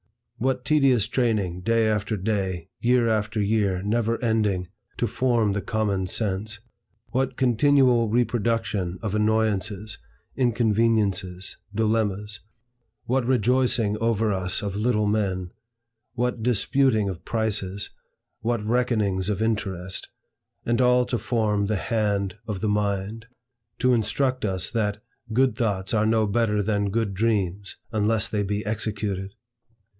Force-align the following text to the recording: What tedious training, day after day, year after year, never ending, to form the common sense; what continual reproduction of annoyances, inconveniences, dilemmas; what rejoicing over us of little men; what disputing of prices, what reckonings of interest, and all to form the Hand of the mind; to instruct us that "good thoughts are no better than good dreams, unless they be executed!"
What 0.39 0.65
tedious 0.65 1.05
training, 1.07 1.61
day 1.61 1.87
after 1.87 2.17
day, 2.17 2.69
year 2.79 3.07
after 3.07 3.39
year, 3.39 3.83
never 3.83 4.19
ending, 4.23 4.67
to 4.97 5.05
form 5.05 5.53
the 5.53 5.61
common 5.61 6.07
sense; 6.07 6.59
what 7.11 7.37
continual 7.37 8.09
reproduction 8.09 8.97
of 9.03 9.13
annoyances, 9.13 9.99
inconveniences, 10.35 11.57
dilemmas; 11.75 12.39
what 13.05 13.27
rejoicing 13.27 13.95
over 13.99 14.33
us 14.33 14.63
of 14.63 14.75
little 14.75 15.05
men; 15.05 15.51
what 16.15 16.41
disputing 16.41 17.07
of 17.07 17.23
prices, 17.23 17.91
what 18.39 18.65
reckonings 18.65 19.29
of 19.29 19.39
interest, 19.43 20.07
and 20.65 20.81
all 20.81 21.05
to 21.05 21.19
form 21.19 21.67
the 21.67 21.75
Hand 21.75 22.39
of 22.47 22.61
the 22.61 22.67
mind; 22.67 23.27
to 23.77 23.93
instruct 23.93 24.43
us 24.45 24.71
that 24.71 25.03
"good 25.31 25.55
thoughts 25.55 25.93
are 25.93 26.07
no 26.07 26.25
better 26.25 26.63
than 26.63 26.89
good 26.89 27.13
dreams, 27.13 27.75
unless 27.93 28.27
they 28.27 28.41
be 28.41 28.65
executed!" 28.65 29.35